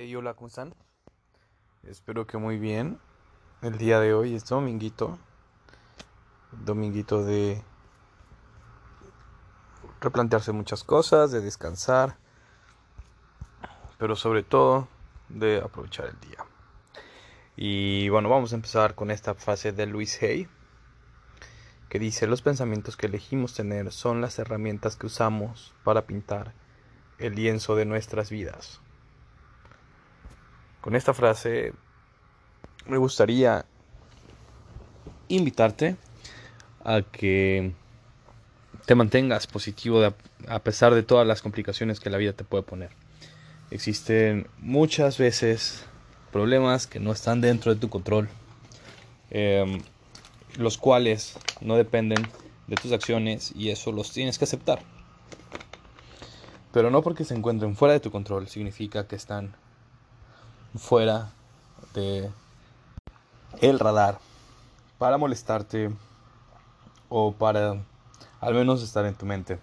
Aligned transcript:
Hola, 0.00 0.34
¿cómo 0.34 0.46
están? 0.46 0.74
Espero 1.82 2.24
que 2.24 2.38
muy 2.38 2.56
bien. 2.56 3.00
El 3.62 3.78
día 3.78 3.98
de 3.98 4.14
hoy 4.14 4.36
es 4.36 4.44
dominguito. 4.44 5.18
Dominguito 6.52 7.24
de 7.24 7.60
replantearse 10.00 10.52
muchas 10.52 10.84
cosas, 10.84 11.32
de 11.32 11.40
descansar, 11.40 12.16
pero 13.98 14.14
sobre 14.14 14.44
todo 14.44 14.86
de 15.28 15.60
aprovechar 15.60 16.06
el 16.06 16.20
día. 16.20 16.44
Y 17.56 18.08
bueno, 18.08 18.28
vamos 18.28 18.52
a 18.52 18.56
empezar 18.56 18.94
con 18.94 19.10
esta 19.10 19.34
frase 19.34 19.72
de 19.72 19.86
Luis 19.86 20.22
Hay, 20.22 20.46
que 21.88 21.98
dice, 21.98 22.28
los 22.28 22.40
pensamientos 22.40 22.96
que 22.96 23.06
elegimos 23.06 23.54
tener 23.54 23.90
son 23.90 24.20
las 24.20 24.38
herramientas 24.38 24.94
que 24.94 25.06
usamos 25.06 25.74
para 25.82 26.06
pintar 26.06 26.54
el 27.18 27.34
lienzo 27.34 27.74
de 27.74 27.84
nuestras 27.84 28.30
vidas. 28.30 28.80
Con 30.80 30.94
esta 30.94 31.12
frase 31.14 31.72
me 32.86 32.96
gustaría 32.96 33.64
invitarte 35.28 35.96
a 36.84 37.02
que 37.02 37.72
te 38.86 38.94
mantengas 38.94 39.46
positivo 39.46 40.02
a 40.48 40.58
pesar 40.60 40.94
de 40.94 41.02
todas 41.02 41.26
las 41.26 41.42
complicaciones 41.42 42.00
que 42.00 42.10
la 42.10 42.16
vida 42.16 42.32
te 42.32 42.44
puede 42.44 42.62
poner. 42.62 42.90
Existen 43.70 44.48
muchas 44.58 45.18
veces 45.18 45.84
problemas 46.32 46.86
que 46.86 47.00
no 47.00 47.12
están 47.12 47.40
dentro 47.40 47.74
de 47.74 47.80
tu 47.80 47.90
control, 47.90 48.28
em, 49.30 49.82
los 50.56 50.78
cuales 50.78 51.38
no 51.60 51.76
dependen 51.76 52.26
de 52.66 52.76
tus 52.76 52.92
acciones 52.92 53.52
y 53.54 53.70
eso 53.70 53.92
los 53.92 54.12
tienes 54.12 54.38
que 54.38 54.44
aceptar. 54.44 54.80
Pero 56.72 56.90
no 56.90 57.02
porque 57.02 57.24
se 57.24 57.34
encuentren 57.34 57.76
fuera 57.76 57.94
de 57.94 58.00
tu 58.00 58.10
control 58.10 58.48
significa 58.48 59.06
que 59.06 59.16
están 59.16 59.54
fuera 60.76 61.30
de 61.94 62.30
el 63.60 63.78
radar 63.78 64.18
para 64.98 65.18
molestarte 65.18 65.90
o 67.08 67.32
para 67.32 67.76
al 68.40 68.54
menos 68.54 68.82
estar 68.82 69.04
en 69.06 69.14
tu 69.14 69.26
mente. 69.26 69.58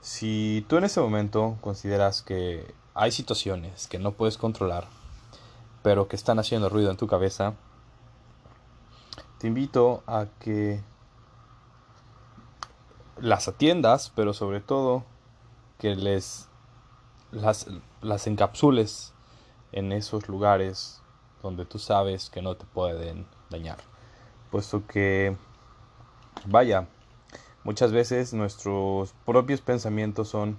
Si 0.00 0.64
tú 0.68 0.76
en 0.76 0.84
ese 0.84 1.00
momento 1.00 1.58
consideras 1.60 2.22
que 2.22 2.74
hay 2.94 3.12
situaciones 3.12 3.86
que 3.86 3.98
no 3.98 4.12
puedes 4.12 4.38
controlar, 4.38 4.86
pero 5.82 6.08
que 6.08 6.16
están 6.16 6.38
haciendo 6.38 6.68
ruido 6.68 6.90
en 6.90 6.96
tu 6.96 7.06
cabeza, 7.06 7.54
te 9.38 9.46
invito 9.46 10.02
a 10.06 10.26
que 10.38 10.80
las 13.18 13.48
atiendas, 13.48 14.10
pero 14.14 14.32
sobre 14.32 14.60
todo 14.60 15.04
que 15.78 15.94
les 15.94 16.48
las, 17.30 17.66
las 18.02 18.26
encapsules 18.26 19.12
en 19.72 19.92
esos 19.92 20.28
lugares 20.28 21.00
donde 21.42 21.64
tú 21.64 21.78
sabes 21.78 22.30
que 22.30 22.42
no 22.42 22.56
te 22.56 22.64
pueden 22.66 23.26
dañar. 23.48 23.78
Puesto 24.50 24.86
que, 24.86 25.36
vaya, 26.46 26.86
muchas 27.64 27.92
veces 27.92 28.32
nuestros 28.34 29.14
propios 29.24 29.60
pensamientos 29.60 30.28
son 30.28 30.58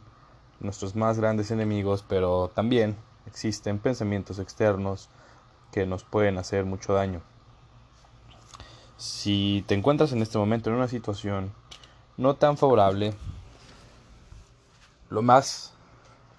nuestros 0.59 0.95
más 0.95 1.19
grandes 1.19 1.51
enemigos, 1.51 2.03
pero 2.07 2.49
también 2.53 2.95
existen 3.27 3.79
pensamientos 3.79 4.39
externos 4.39 5.09
que 5.71 5.85
nos 5.85 6.03
pueden 6.03 6.37
hacer 6.37 6.65
mucho 6.65 6.93
daño. 6.93 7.21
Si 8.97 9.63
te 9.67 9.73
encuentras 9.73 10.11
en 10.11 10.21
este 10.21 10.37
momento 10.37 10.69
en 10.69 10.75
una 10.75 10.87
situación 10.87 11.51
no 12.17 12.35
tan 12.35 12.57
favorable, 12.57 13.13
lo 15.09 15.21
más 15.21 15.73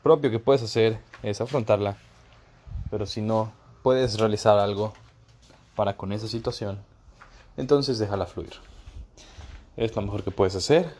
propio 0.02 0.30
que 0.30 0.38
puedes 0.38 0.62
hacer 0.62 1.00
es 1.22 1.40
afrontarla 1.40 1.96
pero 2.92 3.06
si 3.06 3.22
no 3.22 3.52
puedes 3.82 4.20
realizar 4.20 4.58
algo 4.58 4.92
para 5.74 5.96
con 5.96 6.12
esa 6.12 6.28
situación, 6.28 6.78
entonces 7.56 7.98
déjala 7.98 8.26
fluir. 8.26 8.52
Es 9.78 9.96
lo 9.96 10.02
mejor 10.02 10.22
que 10.22 10.30
puedes 10.30 10.54
hacer, 10.56 10.92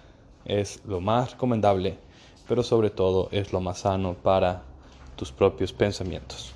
es 0.47 0.83
lo 0.87 1.03
más 1.03 1.33
recomendable, 1.33 1.99
pero 2.49 2.63
sobre 2.63 2.89
todo 2.89 3.29
es 3.31 3.53
lo 3.53 3.61
más 3.61 3.81
sano 3.81 4.15
para 4.15 4.63
tus 5.17 5.33
propios 5.33 5.75
pensamientos. 5.75 6.55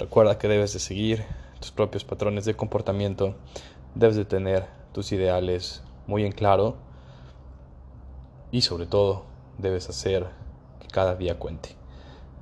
Recuerda 0.00 0.36
que 0.36 0.48
debes 0.48 0.72
de 0.72 0.80
seguir 0.80 1.24
tus 1.60 1.70
propios 1.70 2.02
patrones 2.02 2.44
de 2.44 2.56
comportamiento, 2.56 3.36
debes 3.94 4.16
de 4.16 4.24
tener 4.24 4.66
tus 4.92 5.12
ideales 5.12 5.84
muy 6.08 6.24
en 6.24 6.32
claro 6.32 6.74
y 8.50 8.62
sobre 8.62 8.86
todo 8.86 9.26
debes 9.58 9.88
hacer 9.88 10.26
que 10.80 10.88
cada 10.88 11.14
día 11.14 11.38
cuente 11.38 11.76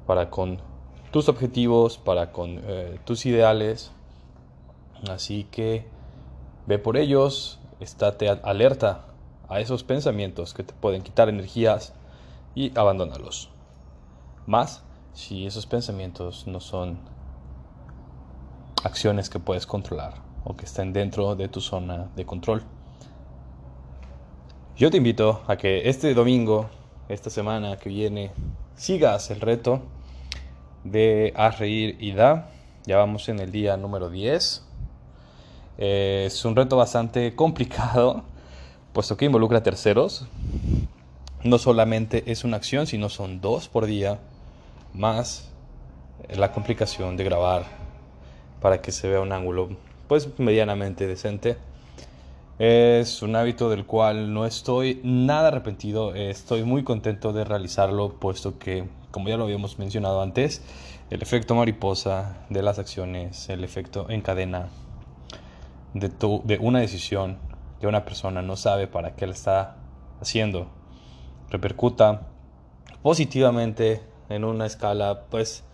para 0.06 0.30
con 0.30 0.62
tus 1.10 1.28
objetivos, 1.28 1.98
para 1.98 2.32
con 2.32 2.60
eh, 2.64 2.98
tus 3.04 3.26
ideales. 3.26 3.92
Así 5.08 5.44
que 5.50 5.86
ve 6.66 6.78
por 6.78 6.96
ellos, 6.96 7.58
estate 7.80 8.28
alerta 8.28 9.04
a 9.48 9.60
esos 9.60 9.84
pensamientos 9.84 10.54
que 10.54 10.62
te 10.62 10.74
pueden 10.74 11.02
quitar 11.02 11.28
energías 11.28 11.94
y 12.54 12.76
abandónalos. 12.78 13.50
Más 14.46 14.82
si 15.12 15.46
esos 15.46 15.66
pensamientos 15.66 16.46
no 16.46 16.60
son 16.60 16.98
acciones 18.84 19.30
que 19.30 19.38
puedes 19.38 19.66
controlar 19.66 20.14
o 20.44 20.56
que 20.56 20.64
estén 20.64 20.92
dentro 20.92 21.34
de 21.34 21.48
tu 21.48 21.60
zona 21.60 22.10
de 22.16 22.24
control. 22.24 22.62
Yo 24.76 24.90
te 24.90 24.98
invito 24.98 25.42
a 25.48 25.56
que 25.56 25.88
este 25.88 26.14
domingo, 26.14 26.70
esta 27.08 27.30
semana 27.30 27.76
que 27.78 27.88
viene, 27.88 28.30
sigas 28.76 29.30
el 29.30 29.40
reto 29.40 29.82
de 30.90 31.32
Haz 31.36 31.58
Reír 31.58 31.96
y 32.00 32.12
Da. 32.12 32.50
Ya 32.86 32.96
vamos 32.96 33.28
en 33.28 33.38
el 33.40 33.52
día 33.52 33.76
número 33.76 34.10
10. 34.10 34.64
Eh, 35.78 36.24
es 36.26 36.44
un 36.44 36.56
reto 36.56 36.76
bastante 36.76 37.34
complicado, 37.36 38.22
puesto 38.92 39.16
que 39.16 39.26
involucra 39.26 39.62
terceros. 39.62 40.26
No 41.44 41.58
solamente 41.58 42.24
es 42.26 42.44
una 42.44 42.56
acción, 42.56 42.86
sino 42.86 43.08
son 43.08 43.40
dos 43.40 43.68
por 43.68 43.86
día, 43.86 44.18
más 44.92 45.50
la 46.28 46.52
complicación 46.52 47.16
de 47.16 47.24
grabar 47.24 47.66
para 48.60 48.82
que 48.82 48.90
se 48.90 49.08
vea 49.08 49.20
un 49.20 49.32
ángulo 49.32 49.68
pues 50.08 50.38
medianamente 50.38 51.06
decente. 51.06 51.56
Es 52.58 53.22
un 53.22 53.36
hábito 53.36 53.70
del 53.70 53.86
cual 53.86 54.34
no 54.34 54.44
estoy 54.44 55.00
nada 55.04 55.48
arrepentido, 55.48 56.14
estoy 56.14 56.64
muy 56.64 56.82
contento 56.82 57.32
de 57.32 57.44
realizarlo, 57.44 58.14
puesto 58.14 58.58
que 58.58 58.88
como 59.10 59.28
ya 59.28 59.36
lo 59.36 59.44
habíamos 59.44 59.78
mencionado 59.78 60.22
antes, 60.22 60.62
el 61.10 61.22
efecto 61.22 61.54
mariposa 61.54 62.38
de 62.50 62.62
las 62.62 62.78
acciones, 62.78 63.48
el 63.48 63.64
efecto 63.64 64.06
en 64.08 64.20
cadena 64.20 64.68
de, 65.94 66.08
de 66.44 66.58
una 66.60 66.80
decisión 66.80 67.38
que 67.80 67.86
una 67.86 68.04
persona 68.04 68.42
no 68.42 68.56
sabe 68.56 68.86
para 68.86 69.14
qué 69.14 69.26
la 69.26 69.32
está 69.32 69.76
haciendo, 70.20 70.68
repercuta 71.50 72.28
positivamente 73.02 74.02
en 74.28 74.44
una 74.44 74.66
escala, 74.66 75.22
pues 75.30 75.64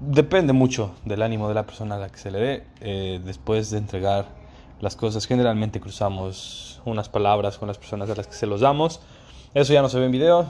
depende 0.00 0.52
mucho 0.52 0.94
del 1.04 1.22
ánimo 1.22 1.48
de 1.48 1.54
la 1.54 1.64
persona 1.64 1.96
a 1.96 1.98
la 1.98 2.08
que 2.08 2.18
se 2.18 2.30
le 2.30 2.38
dé. 2.38 2.66
Eh, 2.80 3.20
después 3.24 3.70
de 3.70 3.78
entregar 3.78 4.26
las 4.80 4.96
cosas, 4.96 5.26
generalmente 5.26 5.80
cruzamos 5.80 6.80
unas 6.84 7.08
palabras 7.08 7.58
con 7.58 7.68
las 7.68 7.78
personas 7.78 8.08
a 8.10 8.14
las 8.14 8.26
que 8.26 8.34
se 8.34 8.46
los 8.46 8.60
damos. 8.60 9.00
Eso 9.54 9.72
ya 9.72 9.82
no 9.82 9.88
se 9.88 9.98
ve 9.98 10.06
en 10.06 10.12
video, 10.12 10.46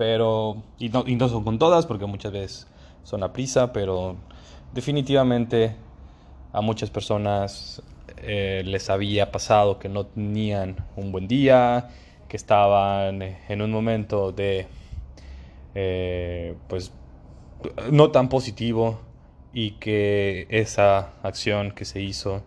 pero 0.00 0.62
y 0.78 0.88
no, 0.88 1.28
son 1.28 1.44
con 1.44 1.58
todas 1.58 1.84
porque 1.84 2.06
muchas 2.06 2.32
veces 2.32 2.66
son 3.04 3.22
a 3.22 3.34
prisa, 3.34 3.70
pero 3.70 4.16
definitivamente 4.72 5.76
a 6.54 6.62
muchas 6.62 6.88
personas 6.88 7.82
eh, 8.16 8.62
les 8.64 8.88
había 8.88 9.30
pasado 9.30 9.78
que 9.78 9.90
no 9.90 10.06
tenían 10.06 10.76
un 10.96 11.12
buen 11.12 11.28
día, 11.28 11.90
que 12.28 12.38
estaban 12.38 13.20
en 13.20 13.60
un 13.60 13.70
momento 13.70 14.32
de 14.32 14.68
eh, 15.74 16.54
pues 16.66 16.92
no 17.92 18.10
tan 18.10 18.30
positivo 18.30 19.02
y 19.52 19.72
que 19.72 20.46
esa 20.48 21.12
acción 21.22 21.72
que 21.72 21.84
se 21.84 22.00
hizo 22.00 22.42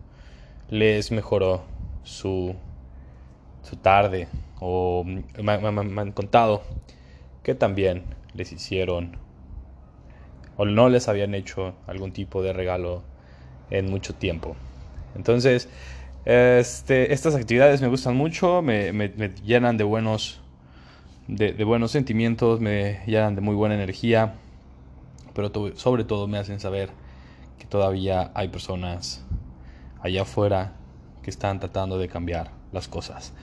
les 0.72 1.12
mejoró 1.12 1.62
su, 2.02 2.56
su 3.62 3.76
tarde 3.76 4.28
o 4.60 5.04
me 5.04 5.52
han 5.52 6.12
contado 6.14 6.64
que 7.44 7.56
también 7.56 8.04
les 8.34 8.52
hicieron 8.52 9.18
o 10.56 10.66
no 10.66 10.90
les 10.90 11.08
habían 11.08 11.36
hecho 11.36 11.76
algún 11.88 12.12
tipo 12.12 12.42
de 12.42 12.54
regalo 12.54 13.04
en 13.70 13.90
mucho 13.90 14.14
tiempo. 14.16 14.56
Entonces, 15.16 15.68
este, 16.26 17.14
estas 17.14 17.36
actividades 17.36 17.82
me 17.82 17.88
gustan 17.88 18.16
mucho, 18.16 18.62
me, 18.62 18.92
llenan 19.44 19.78
de 19.78 19.84
buenos, 19.84 20.42
de, 21.28 21.64
buenos 21.64 21.92
sentimientos, 21.92 22.60
me 22.60 23.02
llenan 23.06 23.36
de 23.36 23.42
muy 23.42 23.56
buena 23.56 23.76
energía, 23.76 24.36
pero 25.34 25.52
sobre 25.76 26.04
todo 26.04 26.28
me 26.28 26.38
hacen 26.38 26.60
saber 26.60 26.90
que 27.60 27.66
todavía 27.66 28.32
hay 28.36 28.48
personas 28.50 29.26
allá 30.02 30.22
afuera 30.22 30.74
que 31.24 31.30
están 31.30 31.60
tratando 31.60 31.98
de 31.98 32.08
cambiar 32.08 32.52
las 32.72 32.88
cosas. 32.88 33.34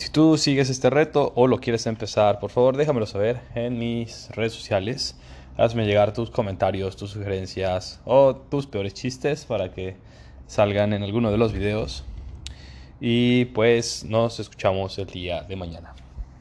Si 0.00 0.08
tú 0.08 0.38
sigues 0.38 0.70
este 0.70 0.88
reto 0.88 1.30
o 1.36 1.46
lo 1.46 1.58
quieres 1.58 1.86
empezar, 1.86 2.38
por 2.38 2.50
favor 2.50 2.74
déjamelo 2.74 3.04
saber 3.04 3.42
en 3.54 3.78
mis 3.78 4.30
redes 4.30 4.54
sociales. 4.54 5.14
hazme 5.58 5.84
llegar 5.84 6.14
tus 6.14 6.30
comentarios, 6.30 6.96
tus 6.96 7.10
sugerencias 7.10 8.00
o 8.06 8.34
tus 8.34 8.66
peores 8.66 8.94
chistes 8.94 9.44
para 9.44 9.72
que 9.72 9.98
salgan 10.46 10.94
en 10.94 11.02
alguno 11.02 11.30
de 11.30 11.36
los 11.36 11.52
videos. 11.52 12.02
Y 12.98 13.44
pues 13.56 14.02
nos 14.04 14.40
escuchamos 14.40 14.98
el 14.98 15.08
día 15.08 15.42
de 15.42 15.56
mañana. 15.56 15.94